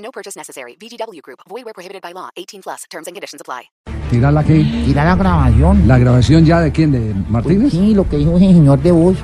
No 0.00 0.10
purchase 0.10 0.36
necessary. 0.36 0.76
VGW 0.80 1.20
Group. 1.22 1.40
Void 1.48 1.64
where 1.64 1.74
prohibited 1.74 2.02
by 2.02 2.12
law. 2.12 2.30
18 2.36 2.62
plus. 2.62 2.84
Terms 2.90 3.06
and 3.06 3.14
conditions 3.14 3.40
apply. 3.40 3.70
Tírala 4.10 4.40
aquí. 4.40 4.64
Tira 4.86 5.04
la 5.04 5.14
grabación. 5.14 5.86
¿La 5.86 5.98
grabación 5.98 6.44
ya 6.44 6.60
de 6.60 6.72
quién? 6.72 6.90
¿De 6.90 7.14
Martínez? 7.28 7.72
Sí, 7.72 7.94
lo 7.94 8.08
que 8.08 8.16
dijo 8.16 8.36
ese 8.36 8.46
señor 8.46 8.80
de 8.80 8.90
voz. 8.90 9.16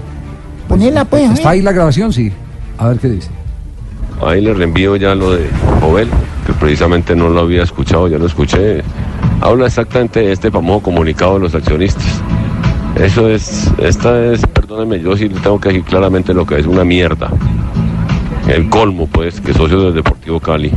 Ponela 0.68 1.04
pues. 1.04 1.30
a 1.30 1.32
¿Está 1.32 1.50
ahí 1.50 1.62
la 1.62 1.72
grabación? 1.72 2.12
Sí. 2.12 2.32
A 2.78 2.88
ver 2.88 2.98
qué 2.98 3.08
dice. 3.08 3.30
Ahí 4.24 4.40
le 4.40 4.54
reenvío 4.54 4.96
ya 4.96 5.14
lo 5.14 5.32
de 5.32 5.48
Jovel, 5.80 6.08
que 6.46 6.52
precisamente 6.54 7.14
no 7.14 7.28
lo 7.28 7.40
había 7.40 7.62
escuchado, 7.62 8.08
ya 8.08 8.18
lo 8.18 8.26
escuché. 8.26 8.82
Habla 9.40 9.66
exactamente 9.66 10.20
de 10.20 10.32
este 10.32 10.50
famoso 10.50 10.84
comunicado 10.84 11.34
de 11.34 11.40
los 11.40 11.54
accionistas. 11.54 12.22
Eso 12.96 13.28
es, 13.28 13.70
esta 13.78 14.32
es, 14.32 14.46
perdónenme, 14.46 15.00
yo 15.00 15.16
sí 15.16 15.28
le 15.28 15.38
tengo 15.40 15.60
que 15.60 15.68
decir 15.68 15.84
claramente 15.84 16.32
lo 16.32 16.46
que 16.46 16.58
es 16.58 16.66
una 16.66 16.82
mierda. 16.82 17.30
El 18.48 18.68
colmo, 18.68 19.06
pues, 19.06 19.40
que 19.40 19.52
socios 19.52 19.84
del 19.84 19.94
Deportivo 19.94 20.40
Cali, 20.40 20.70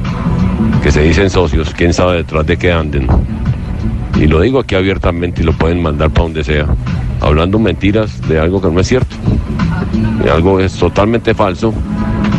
que 0.82 0.92
se 0.92 1.02
dicen 1.02 1.30
socios, 1.30 1.74
quién 1.74 1.94
sabe 1.94 2.18
detrás 2.18 2.46
de 2.46 2.58
qué 2.58 2.72
anden. 2.72 3.08
Y 4.16 4.28
lo 4.28 4.42
digo 4.42 4.60
aquí 4.60 4.76
abiertamente 4.76 5.42
y 5.42 5.46
lo 5.46 5.54
pueden 5.54 5.82
mandar 5.82 6.10
para 6.10 6.24
donde 6.24 6.44
sea, 6.44 6.66
hablando 7.22 7.60
mentiras 7.60 8.28
de 8.28 8.40
algo 8.40 8.62
que 8.62 8.70
no 8.70 8.80
es 8.80 8.88
cierto. 8.88 9.16
De 10.24 10.30
algo 10.30 10.60
es 10.60 10.74
totalmente 10.74 11.34
falso 11.34 11.74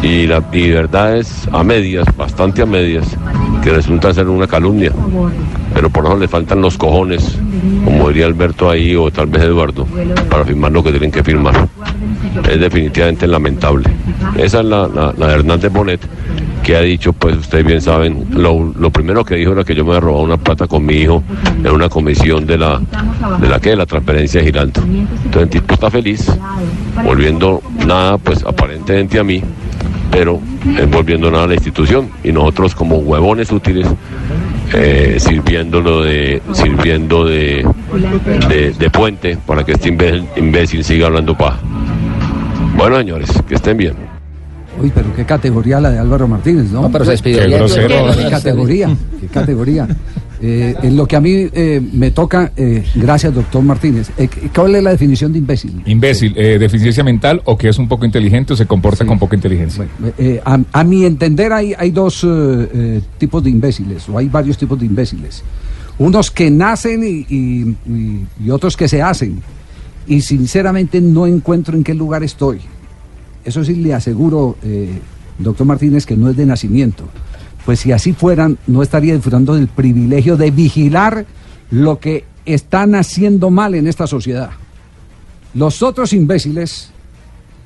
y 0.02 0.26
la 0.26 0.42
y 0.52 0.70
verdad 0.70 1.16
es 1.16 1.48
a 1.52 1.62
medias, 1.62 2.06
bastante 2.16 2.62
a 2.62 2.66
medias, 2.66 3.16
que 3.62 3.70
resulta 3.70 4.12
ser 4.12 4.28
una 4.28 4.46
calumnia. 4.46 4.92
Pero 5.74 5.90
por 5.90 6.04
eso 6.06 6.16
le 6.16 6.28
faltan 6.28 6.60
los 6.60 6.76
cojones, 6.76 7.38
como 7.84 8.08
diría 8.08 8.26
Alberto 8.26 8.70
ahí 8.70 8.96
o 8.96 9.10
tal 9.10 9.26
vez 9.26 9.42
Eduardo, 9.42 9.86
para 10.28 10.44
firmar 10.44 10.72
lo 10.72 10.82
que 10.82 10.90
tienen 10.90 11.10
que 11.10 11.22
firmar. 11.22 11.68
Es 12.48 12.60
definitivamente 12.60 13.26
lamentable. 13.26 13.88
Esa 14.36 14.60
es 14.60 14.64
la, 14.66 14.88
la, 14.88 15.12
de 15.12 15.34
Hernández 15.34 15.72
Bonet, 15.72 16.00
que 16.62 16.76
ha 16.76 16.80
dicho, 16.80 17.12
pues 17.12 17.36
ustedes 17.36 17.64
bien 17.64 17.80
saben, 17.80 18.26
lo, 18.32 18.72
lo 18.78 18.90
primero 18.90 19.24
que 19.24 19.36
dijo 19.36 19.52
era 19.52 19.64
que 19.64 19.74
yo 19.74 19.84
me 19.84 19.90
había 19.90 20.00
robado 20.00 20.24
una 20.24 20.36
plata 20.36 20.66
con 20.66 20.84
mi 20.84 20.94
hijo 20.94 21.22
en 21.62 21.70
una 21.70 21.88
comisión 21.88 22.46
de 22.46 22.58
la, 22.58 22.80
de 23.40 23.48
la 23.48 23.60
que, 23.60 23.70
de 23.70 23.76
la 23.76 23.86
transferencia 23.86 24.40
de 24.40 24.46
Giraldo. 24.46 24.82
Entonces 24.82 25.42
el 25.42 25.48
tipo 25.48 25.74
está 25.74 25.90
feliz, 25.90 26.32
volviendo 27.04 27.62
nada, 27.86 28.18
pues 28.18 28.44
aparentemente 28.44 29.18
a 29.18 29.24
mí, 29.24 29.42
pero 30.10 30.40
nada 31.30 31.44
a 31.44 31.46
la 31.46 31.54
institución 31.54 32.08
y 32.22 32.32
nosotros 32.32 32.74
como 32.74 32.96
huevones 32.98 33.52
útiles 33.52 33.86
eh, 34.72 35.16
sirviéndolo 35.18 36.02
de 36.02 36.42
sirviendo 36.52 37.24
de, 37.24 37.66
de, 38.48 38.72
de 38.72 38.90
puente 38.90 39.38
para 39.46 39.64
que 39.64 39.72
este 39.72 39.88
imbécil, 39.88 40.26
imbécil 40.36 40.84
siga 40.84 41.06
hablando 41.06 41.36
paja. 41.36 41.60
Bueno 42.76 42.96
señores, 42.98 43.30
que 43.48 43.54
estén 43.54 43.76
bien. 43.76 43.94
Uy, 44.80 44.90
pero 44.94 45.14
qué 45.14 45.24
categoría 45.24 45.80
la 45.80 45.90
de 45.90 45.98
Álvaro 45.98 46.26
Martínez, 46.26 46.70
¿no? 46.70 46.82
No, 46.82 46.92
pero 46.92 47.04
se 47.04 47.10
despidió 47.12 47.40
Qué 47.40 47.48
grosero. 47.48 47.88
Qué 48.16 48.30
categoría, 48.30 48.88
qué 49.20 49.26
categoría. 49.26 49.88
Eh, 50.42 50.74
en 50.82 50.96
lo 50.96 51.06
que 51.06 51.16
a 51.16 51.20
mí 51.20 51.32
eh, 51.52 51.82
me 51.92 52.12
toca, 52.12 52.52
eh, 52.56 52.82
gracias 52.94 53.34
doctor 53.34 53.62
Martínez, 53.62 54.10
eh, 54.16 54.26
¿cuál 54.54 54.74
es 54.74 54.82
la 54.82 54.90
definición 54.92 55.32
de 55.34 55.38
imbécil? 55.38 55.82
Imbécil, 55.84 56.32
eh, 56.34 56.56
deficiencia 56.58 57.04
mental 57.04 57.42
o 57.44 57.58
que 57.58 57.68
es 57.68 57.76
un 57.78 57.86
poco 57.88 58.06
inteligente 58.06 58.54
o 58.54 58.56
se 58.56 58.64
comporta 58.64 59.04
con 59.04 59.18
poca 59.18 59.36
inteligencia. 59.36 59.86
Bueno, 59.98 60.14
eh, 60.16 60.40
a, 60.42 60.58
a 60.72 60.82
mi 60.84 61.04
entender 61.04 61.52
hay, 61.52 61.74
hay 61.78 61.90
dos 61.90 62.26
tipos 63.18 63.44
de 63.44 63.50
imbéciles, 63.50 64.08
o 64.08 64.16
hay 64.16 64.28
varios 64.28 64.56
tipos 64.56 64.78
de 64.80 64.86
imbéciles. 64.86 65.42
Unos 65.98 66.30
que 66.30 66.50
nacen 66.50 67.02
y, 67.04 67.26
y- 67.28 67.76
y- 67.86 68.26
y 68.46 68.50
otros 68.50 68.74
que 68.78 68.88
se 68.88 69.02
hacen. 69.02 69.42
Y 70.06 70.22
sinceramente 70.22 71.02
no 71.02 71.26
encuentro 71.26 71.76
en 71.76 71.84
qué 71.84 71.92
lugar 71.92 72.22
estoy. 72.24 72.60
Eso 73.44 73.62
sí 73.62 73.74
le 73.74 73.92
aseguro, 73.92 74.56
eh, 74.64 74.88
doctor 75.38 75.66
Martínez, 75.66 76.06
que 76.06 76.16
no 76.16 76.30
es 76.30 76.36
de 76.38 76.46
nacimiento. 76.46 77.04
Pues 77.64 77.80
si 77.80 77.92
así 77.92 78.12
fueran, 78.12 78.58
no 78.66 78.82
estaría 78.82 79.14
disfrutando 79.14 79.54
del 79.54 79.68
privilegio 79.68 80.36
de 80.36 80.50
vigilar 80.50 81.26
lo 81.70 81.98
que 81.98 82.24
están 82.46 82.94
haciendo 82.94 83.50
mal 83.50 83.74
en 83.74 83.86
esta 83.86 84.06
sociedad. 84.06 84.50
Los 85.54 85.82
otros 85.82 86.12
imbéciles, 86.12 86.90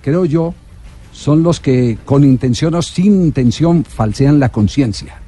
creo 0.02 0.24
yo, 0.24 0.54
son 1.12 1.42
los 1.42 1.60
que 1.60 1.98
con 2.04 2.24
intención 2.24 2.74
o 2.74 2.82
sin 2.82 3.24
intención 3.24 3.84
falsean 3.84 4.40
la 4.40 4.50
conciencia. 4.50 5.20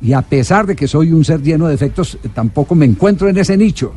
Y 0.00 0.12
a 0.12 0.22
pesar 0.22 0.66
de 0.66 0.76
que 0.76 0.88
soy 0.88 1.12
un 1.12 1.24
ser 1.24 1.42
lleno 1.42 1.66
de 1.66 1.72
defectos, 1.72 2.18
eh, 2.22 2.28
tampoco 2.32 2.74
me 2.74 2.86
encuentro 2.86 3.28
en 3.28 3.38
ese 3.38 3.56
nicho. 3.56 3.92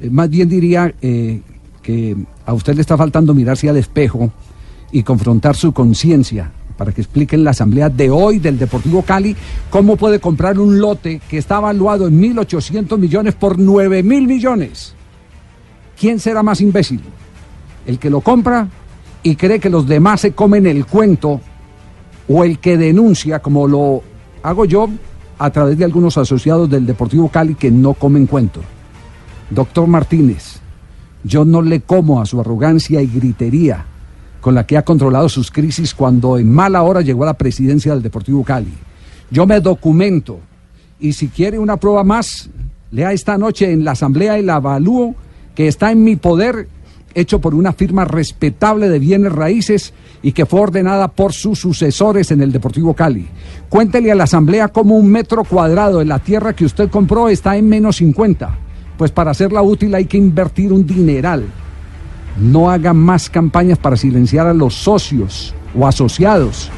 Eh, 0.00 0.10
más 0.10 0.28
bien 0.28 0.48
diría 0.48 0.94
eh, 1.00 1.40
que 1.82 2.16
a 2.44 2.52
usted 2.52 2.74
le 2.74 2.80
está 2.80 2.96
faltando 2.96 3.34
mirarse 3.34 3.68
al 3.68 3.76
espejo 3.76 4.30
y 4.90 5.02
confrontar 5.02 5.56
su 5.56 5.72
conciencia 5.72 6.52
para 6.76 6.92
que 6.92 7.00
explique 7.00 7.36
en 7.36 7.44
la 7.44 7.50
asamblea 7.50 7.88
de 7.88 8.10
hoy 8.10 8.38
del 8.38 8.58
Deportivo 8.58 9.02
Cali 9.02 9.36
cómo 9.70 9.96
puede 9.96 10.20
comprar 10.20 10.58
un 10.58 10.78
lote 10.80 11.20
que 11.28 11.38
está 11.38 11.58
evaluado 11.58 12.08
en 12.08 12.20
1.800 12.20 12.98
millones 12.98 13.34
por 13.34 13.58
9.000 13.58 14.02
millones. 14.26 14.94
¿Quién 15.98 16.18
será 16.18 16.42
más 16.42 16.60
imbécil? 16.60 17.00
¿El 17.86 17.98
que 17.98 18.10
lo 18.10 18.20
compra 18.20 18.68
y 19.22 19.36
cree 19.36 19.60
que 19.60 19.70
los 19.70 19.86
demás 19.86 20.20
se 20.22 20.32
comen 20.32 20.66
el 20.66 20.86
cuento 20.86 21.40
o 22.28 22.44
el 22.44 22.58
que 22.58 22.76
denuncia, 22.76 23.40
como 23.40 23.68
lo 23.68 24.02
hago 24.42 24.64
yo, 24.64 24.88
a 25.38 25.50
través 25.50 25.76
de 25.78 25.84
algunos 25.84 26.18
asociados 26.18 26.68
del 26.70 26.86
Deportivo 26.86 27.28
Cali 27.28 27.54
que 27.54 27.70
no 27.70 27.94
comen 27.94 28.26
cuento? 28.26 28.60
Doctor 29.50 29.86
Martínez, 29.86 30.60
yo 31.24 31.44
no 31.44 31.62
le 31.62 31.82
como 31.82 32.20
a 32.20 32.26
su 32.26 32.40
arrogancia 32.40 33.02
y 33.02 33.06
gritería 33.06 33.86
con 34.42 34.56
la 34.56 34.66
que 34.66 34.76
ha 34.76 34.84
controlado 34.84 35.28
sus 35.28 35.52
crisis 35.52 35.94
cuando 35.94 36.36
en 36.36 36.52
mala 36.52 36.82
hora 36.82 37.00
llegó 37.00 37.22
a 37.22 37.26
la 37.26 37.38
presidencia 37.38 37.94
del 37.94 38.02
Deportivo 38.02 38.42
Cali. 38.42 38.74
Yo 39.30 39.46
me 39.46 39.60
documento 39.60 40.40
y 40.98 41.12
si 41.12 41.28
quiere 41.28 41.60
una 41.60 41.76
prueba 41.76 42.02
más, 42.02 42.50
lea 42.90 43.12
esta 43.12 43.38
noche 43.38 43.70
en 43.70 43.84
la 43.84 43.92
asamblea 43.92 44.36
el 44.36 44.50
avalúo 44.50 45.14
que 45.54 45.68
está 45.68 45.92
en 45.92 46.02
mi 46.02 46.16
poder, 46.16 46.66
hecho 47.14 47.40
por 47.40 47.54
una 47.54 47.72
firma 47.72 48.04
respetable 48.04 48.88
de 48.88 48.98
bienes 48.98 49.30
raíces 49.30 49.94
y 50.22 50.32
que 50.32 50.44
fue 50.44 50.60
ordenada 50.60 51.06
por 51.06 51.32
sus 51.32 51.60
sucesores 51.60 52.32
en 52.32 52.42
el 52.42 52.50
Deportivo 52.50 52.94
Cali. 52.94 53.28
Cuéntele 53.68 54.10
a 54.10 54.16
la 54.16 54.24
asamblea 54.24 54.68
cómo 54.68 54.96
un 54.96 55.08
metro 55.08 55.44
cuadrado 55.44 56.00
de 56.00 56.04
la 56.04 56.18
tierra 56.18 56.52
que 56.52 56.64
usted 56.64 56.90
compró 56.90 57.28
está 57.28 57.56
en 57.56 57.68
menos 57.68 57.96
50. 57.96 58.58
Pues 58.98 59.12
para 59.12 59.30
hacerla 59.30 59.62
útil 59.62 59.94
hay 59.94 60.06
que 60.06 60.18
invertir 60.18 60.72
un 60.72 60.84
dineral. 60.84 61.44
No 62.38 62.70
haga 62.70 62.92
más 62.92 63.28
campañas 63.28 63.78
para 63.78 63.96
silenciar 63.96 64.46
a 64.46 64.54
los 64.54 64.74
socios 64.74 65.54
o 65.74 65.86
asociados 65.86 66.70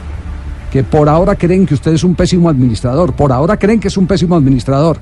que 0.74 0.82
por 0.82 1.08
ahora 1.08 1.36
creen 1.36 1.66
que 1.66 1.74
usted 1.74 1.92
es 1.92 2.02
un 2.02 2.16
pésimo 2.16 2.48
administrador. 2.48 3.12
Por 3.12 3.30
ahora 3.30 3.56
creen 3.56 3.78
que 3.78 3.86
es 3.86 3.96
un 3.96 4.08
pésimo 4.08 4.34
administrador. 4.34 4.98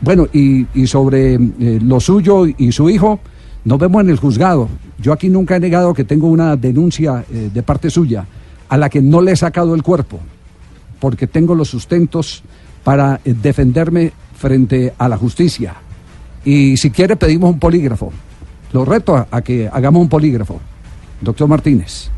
Bueno, 0.00 0.26
y, 0.32 0.66
sobre 0.88 1.34
eh, 1.34 1.78
lo 1.80 2.00
suyo 2.00 2.44
y 2.46 2.72
su 2.72 2.90
hijo, 2.90 3.20
nos 3.64 3.78
vemos 3.78 4.02
en 4.02 4.10
el 4.10 4.16
juzgado. 4.16 4.68
Yo 4.98 5.12
aquí 5.12 5.28
nunca 5.28 5.54
he 5.54 5.60
negado 5.60 5.94
que 5.94 6.02
tengo 6.02 6.26
una 6.26 6.56
denuncia 6.56 7.24
eh, 7.32 7.50
de 7.54 7.62
parte 7.62 7.88
suya 7.88 8.26
a 8.68 8.76
la 8.76 8.90
que 8.90 9.00
no 9.00 9.20
le 9.20 9.30
he 9.30 9.36
sacado 9.36 9.76
el 9.76 9.84
cuerpo, 9.84 10.18
porque 10.98 11.28
tengo 11.28 11.54
los 11.54 11.68
sustentos 11.68 12.42
para 12.82 13.20
eh, 13.24 13.32
defenderme 13.40 14.12
frente 14.36 14.92
a 14.98 15.08
la 15.08 15.16
justicia. 15.16 15.74
Y 16.44 16.76
si 16.78 16.90
quiere 16.90 17.14
pedimos 17.14 17.52
un 17.52 17.60
polígrafo. 17.60 18.12
Lo 18.74 18.84
reto 18.84 19.24
a, 19.30 19.40
que 19.42 19.70
hagamos 19.72 20.02
un 20.02 20.08
polígrafo. 20.08 20.60
Doctor 21.20 21.46
Martínez. 21.46 22.10